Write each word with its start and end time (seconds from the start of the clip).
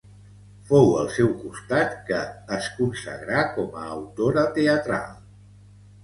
Fou 0.67 0.87
al 0.99 1.09
seu 1.17 1.27
costat 1.41 1.91
que 2.07 2.21
es 2.57 2.69
consagrà 2.77 3.41
com 3.57 3.77
a 3.81 3.83
autora 3.97 4.47
teatral. 4.57 5.13